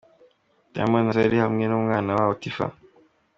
Diamond 0.73 1.05
na 1.07 1.13
Zari 1.15 1.37
hamwe 1.43 1.63
n'umwana 1.67 2.09
wabo 2.17 2.33
Tiffah. 2.41 2.73